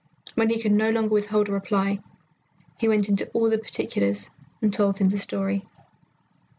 [0.33, 1.99] When he could no longer withhold a reply,
[2.79, 5.67] he went into all the particulars and told him the story.